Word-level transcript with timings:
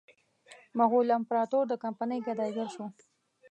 مغول 0.79 1.07
امپراطور 1.19 1.63
د 1.69 1.73
کمپنۍ 1.83 2.19
ګدایي 2.27 2.51
ګر 2.57 2.67
شو. 2.75 2.85